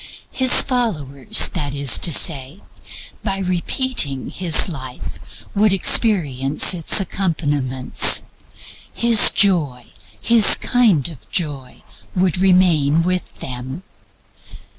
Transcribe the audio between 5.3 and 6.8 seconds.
would experience